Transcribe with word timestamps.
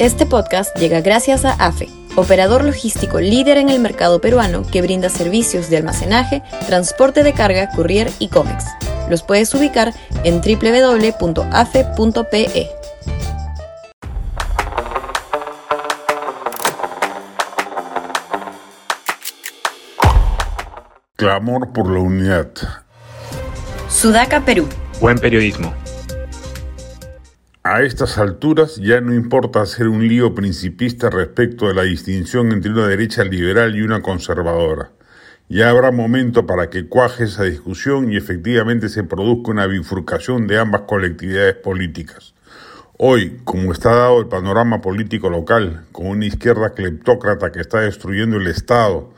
Este 0.00 0.24
podcast 0.24 0.74
llega 0.78 1.02
gracias 1.02 1.44
a 1.44 1.52
AFE, 1.52 1.90
operador 2.16 2.64
logístico 2.64 3.20
líder 3.20 3.58
en 3.58 3.68
el 3.68 3.80
mercado 3.80 4.18
peruano 4.18 4.62
que 4.62 4.80
brinda 4.80 5.10
servicios 5.10 5.68
de 5.68 5.76
almacenaje, 5.76 6.42
transporte 6.66 7.22
de 7.22 7.34
carga, 7.34 7.68
courier 7.76 8.10
y 8.18 8.28
cómics. 8.28 8.64
Los 9.10 9.22
puedes 9.22 9.52
ubicar 9.52 9.92
en 10.24 10.40
www.afe.pe. 10.40 11.50
Clamor 21.16 21.74
por 21.74 21.90
la 21.90 22.00
unidad. 22.00 22.48
Sudaca, 23.90 24.46
Perú. 24.46 24.66
Buen 24.98 25.18
periodismo. 25.18 25.74
A 27.62 27.82
estas 27.82 28.16
alturas 28.16 28.76
ya 28.76 29.02
no 29.02 29.12
importa 29.12 29.60
hacer 29.60 29.86
un 29.86 30.08
lío 30.08 30.34
principista 30.34 31.10
respecto 31.10 31.68
de 31.68 31.74
la 31.74 31.82
distinción 31.82 32.52
entre 32.52 32.70
una 32.70 32.86
derecha 32.86 33.22
liberal 33.22 33.76
y 33.76 33.82
una 33.82 34.00
conservadora. 34.00 34.92
Ya 35.50 35.68
habrá 35.68 35.90
momento 35.92 36.46
para 36.46 36.70
que 36.70 36.88
cuaje 36.88 37.24
esa 37.24 37.44
discusión 37.44 38.10
y 38.10 38.16
efectivamente 38.16 38.88
se 38.88 39.04
produzca 39.04 39.50
una 39.50 39.66
bifurcación 39.66 40.46
de 40.46 40.58
ambas 40.58 40.82
colectividades 40.82 41.54
políticas. 41.56 42.32
Hoy, 42.96 43.38
como 43.44 43.72
está 43.72 43.94
dado 43.94 44.20
el 44.20 44.28
panorama 44.28 44.80
político 44.80 45.28
local, 45.28 45.84
con 45.92 46.06
una 46.06 46.24
izquierda 46.24 46.72
cleptócrata 46.72 47.52
que 47.52 47.60
está 47.60 47.80
destruyendo 47.80 48.38
el 48.38 48.46
Estado 48.46 49.12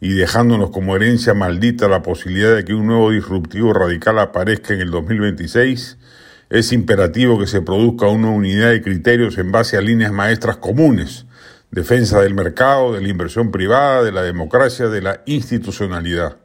y 0.00 0.14
dejándonos 0.14 0.70
como 0.70 0.96
herencia 0.96 1.32
maldita 1.32 1.86
la 1.86 2.02
posibilidad 2.02 2.56
de 2.56 2.64
que 2.64 2.74
un 2.74 2.88
nuevo 2.88 3.12
disruptivo 3.12 3.72
radical 3.72 4.18
aparezca 4.18 4.74
en 4.74 4.80
el 4.80 4.90
2026, 4.90 5.96
es 6.50 6.72
imperativo 6.72 7.38
que 7.38 7.46
se 7.46 7.62
produzca 7.62 8.06
una 8.06 8.30
unidad 8.30 8.70
de 8.70 8.82
criterios 8.82 9.38
en 9.38 9.50
base 9.50 9.76
a 9.76 9.80
líneas 9.80 10.12
maestras 10.12 10.58
comunes, 10.58 11.26
defensa 11.70 12.20
del 12.20 12.34
mercado, 12.34 12.92
de 12.92 13.00
la 13.00 13.08
inversión 13.08 13.50
privada, 13.50 14.02
de 14.02 14.12
la 14.12 14.22
democracia, 14.22 14.88
de 14.88 15.02
la 15.02 15.22
institucionalidad. 15.26 16.36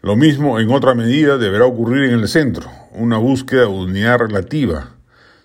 Lo 0.00 0.16
mismo, 0.16 0.60
en 0.60 0.70
otra 0.70 0.94
medida, 0.94 1.36
deberá 1.36 1.66
ocurrir 1.66 2.04
en 2.04 2.20
el 2.20 2.28
centro, 2.28 2.70
una 2.92 3.18
búsqueda 3.18 3.62
de 3.62 3.66
unidad 3.66 4.18
relativa. 4.18 4.90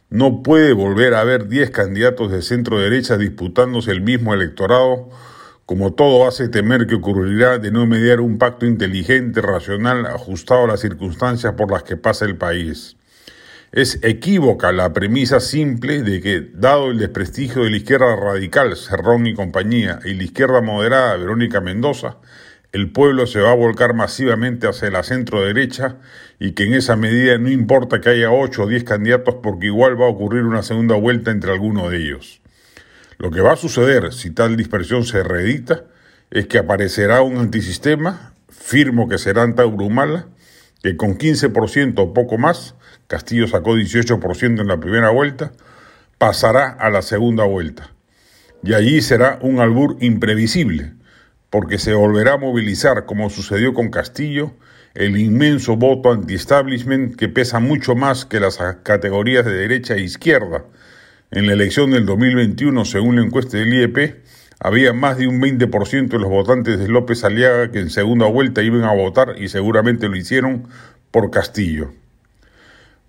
No 0.09 0.43
puede 0.43 0.73
volver 0.73 1.13
a 1.13 1.21
haber 1.21 1.47
10 1.47 1.71
candidatos 1.71 2.31
de 2.31 2.41
centro 2.41 2.79
derecha 2.79 3.17
disputándose 3.17 3.91
el 3.91 4.01
mismo 4.01 4.33
electorado, 4.33 5.09
como 5.65 5.93
todo 5.93 6.27
hace 6.27 6.49
temer 6.49 6.85
que 6.85 6.95
ocurrirá 6.95 7.57
de 7.57 7.71
no 7.71 7.85
mediar 7.87 8.19
un 8.19 8.37
pacto 8.37 8.65
inteligente, 8.65 9.41
racional, 9.41 10.05
ajustado 10.05 10.65
a 10.65 10.67
las 10.67 10.81
circunstancias 10.81 11.53
por 11.53 11.71
las 11.71 11.83
que 11.83 11.97
pasa 11.97 12.25
el 12.25 12.35
país. 12.35 12.97
Es 13.71 13.99
equívoca 14.03 14.73
la 14.73 14.91
premisa 14.91 15.39
simple 15.39 16.01
de 16.03 16.19
que, 16.19 16.41
dado 16.53 16.91
el 16.91 16.97
desprestigio 16.97 17.63
de 17.63 17.69
la 17.69 17.77
izquierda 17.77 18.17
radical, 18.17 18.75
Cerrón 18.75 19.27
y 19.27 19.33
compañía, 19.33 19.99
y 20.03 20.13
la 20.13 20.23
izquierda 20.23 20.59
moderada, 20.59 21.15
Verónica 21.15 21.61
Mendoza, 21.61 22.17
el 22.73 22.91
pueblo 22.91 23.27
se 23.27 23.39
va 23.39 23.51
a 23.51 23.55
volcar 23.55 23.93
masivamente 23.93 24.67
hacia 24.67 24.91
la 24.91 25.03
centro 25.03 25.41
derecha 25.41 25.99
y 26.37 26.51
que 26.51 26.63
en 26.63 26.73
esa 26.73 26.97
medida 26.97 27.37
no 27.37 27.49
importa 27.49 28.01
que 28.01 28.09
haya 28.09 28.29
ocho 28.29 28.63
o 28.63 28.67
diez 28.67 28.83
candidatos 28.83 29.35
porque 29.41 29.67
igual 29.67 29.99
va 29.99 30.05
a 30.05 30.09
ocurrir 30.09 30.43
una 30.43 30.63
segunda 30.63 30.95
vuelta 30.95 31.31
entre 31.31 31.53
alguno 31.53 31.89
de 31.89 31.97
ellos. 31.97 32.41
Lo 33.19 33.31
que 33.31 33.39
va 33.39 33.53
a 33.53 33.57
suceder 33.57 34.11
si 34.11 34.31
tal 34.31 34.57
dispersión 34.57 35.05
se 35.05 35.23
reedita 35.23 35.85
es 36.29 36.47
que 36.47 36.57
aparecerá 36.57 37.21
un 37.21 37.37
antisistema, 37.37 38.33
firmo 38.49 39.07
que 39.07 39.17
será 39.17 39.43
Antaurumala, 39.43 40.27
que 40.83 40.97
con 40.97 41.17
15% 41.17 41.99
o 41.99 42.13
poco 42.13 42.37
más 42.37 42.75
Castillo 43.07 43.47
sacó 43.47 43.75
18% 43.75 44.61
en 44.61 44.67
la 44.67 44.79
primera 44.79 45.09
vuelta, 45.09 45.51
pasará 46.17 46.69
a 46.69 46.89
la 46.89 47.01
segunda 47.01 47.43
vuelta. 47.43 47.91
Y 48.63 48.73
allí 48.73 49.01
será 49.01 49.37
un 49.41 49.59
albur 49.59 49.97
imprevisible, 49.99 50.93
porque 51.49 51.77
se 51.77 51.93
volverá 51.93 52.33
a 52.33 52.37
movilizar, 52.37 53.05
como 53.05 53.29
sucedió 53.29 53.73
con 53.73 53.89
Castillo, 53.89 54.53
el 54.93 55.17
inmenso 55.17 55.75
voto 55.75 56.11
anti-establishment 56.11 57.15
que 57.15 57.27
pesa 57.27 57.59
mucho 57.59 57.95
más 57.95 58.25
que 58.25 58.39
las 58.39 58.59
categorías 58.83 59.45
de 59.45 59.53
derecha 59.53 59.95
e 59.95 60.01
izquierda. 60.01 60.65
En 61.31 61.47
la 61.47 61.53
elección 61.53 61.91
del 61.91 62.05
2021, 62.05 62.85
según 62.85 63.15
la 63.15 63.23
encuesta 63.23 63.57
del 63.57 63.73
IEP, 63.73 64.23
había 64.63 64.93
más 64.93 65.17
de 65.17 65.27
un 65.27 65.41
20% 65.41 66.09
de 66.09 66.19
los 66.19 66.29
votantes 66.29 66.77
de 66.77 66.87
López 66.87 67.23
Aliaga 67.23 67.71
que 67.71 67.79
en 67.79 67.89
segunda 67.89 68.27
vuelta 68.27 68.61
iban 68.61 68.83
a 68.83 68.93
votar 68.93 69.33
y 69.39 69.49
seguramente 69.49 70.07
lo 70.07 70.15
hicieron 70.15 70.67
por 71.09 71.31
Castillo. 71.31 71.93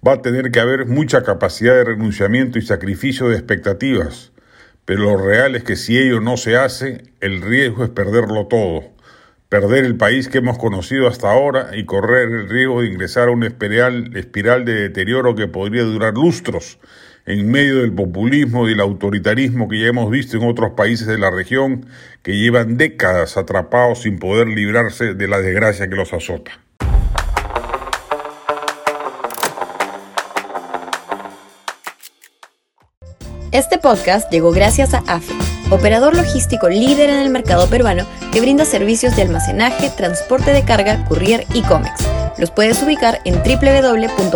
Va 0.06 0.14
a 0.14 0.22
tener 0.22 0.50
que 0.50 0.60
haber 0.60 0.86
mucha 0.86 1.22
capacidad 1.22 1.74
de 1.74 1.84
renunciamiento 1.84 2.58
y 2.58 2.62
sacrificio 2.62 3.28
de 3.28 3.36
expectativas, 3.36 4.32
pero 4.86 5.02
lo 5.02 5.18
real 5.18 5.54
es 5.54 5.62
que 5.62 5.76
si 5.76 5.98
ello 5.98 6.22
no 6.22 6.38
se 6.38 6.56
hace, 6.56 7.02
el 7.20 7.42
riesgo 7.42 7.84
es 7.84 7.90
perderlo 7.90 8.46
todo, 8.46 8.84
perder 9.50 9.84
el 9.84 9.98
país 9.98 10.28
que 10.28 10.38
hemos 10.38 10.56
conocido 10.56 11.06
hasta 11.06 11.30
ahora 11.30 11.76
y 11.76 11.84
correr 11.84 12.30
el 12.30 12.48
riesgo 12.48 12.80
de 12.80 12.88
ingresar 12.88 13.28
a 13.28 13.32
una 13.32 13.48
espiral, 13.48 14.16
espiral 14.16 14.64
de 14.64 14.72
deterioro 14.72 15.34
que 15.34 15.48
podría 15.48 15.82
durar 15.82 16.14
lustros 16.14 16.78
en 17.26 17.50
medio 17.50 17.80
del 17.80 17.92
populismo 17.92 18.68
y 18.68 18.72
el 18.72 18.80
autoritarismo 18.80 19.68
que 19.68 19.80
ya 19.80 19.86
hemos 19.86 20.10
visto 20.10 20.36
en 20.36 20.44
otros 20.48 20.72
países 20.72 21.06
de 21.06 21.18
la 21.18 21.30
región 21.30 21.86
que 22.22 22.36
llevan 22.36 22.76
décadas 22.76 23.36
atrapados 23.36 24.02
sin 24.02 24.18
poder 24.18 24.48
librarse 24.48 25.14
de 25.14 25.28
la 25.28 25.38
desgracia 25.40 25.88
que 25.88 25.96
los 25.96 26.12
azota. 26.12 26.52
Este 33.52 33.76
podcast 33.76 34.30
llegó 34.32 34.50
gracias 34.50 34.94
a 34.94 35.02
AFE, 35.06 35.34
operador 35.70 36.16
logístico 36.16 36.70
líder 36.70 37.10
en 37.10 37.18
el 37.18 37.28
mercado 37.28 37.68
peruano 37.68 38.06
que 38.32 38.40
brinda 38.40 38.64
servicios 38.64 39.14
de 39.14 39.22
almacenaje, 39.22 39.90
transporte 39.90 40.52
de 40.52 40.64
carga, 40.64 41.04
courier 41.04 41.44
y 41.52 41.60
cómics. 41.60 42.08
Los 42.38 42.50
puedes 42.50 42.82
ubicar 42.82 43.20
en 43.26 43.34
www.afe.pe. 43.42 44.32